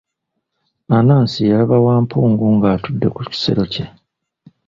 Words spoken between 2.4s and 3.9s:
ng'atudde ku kisero kye.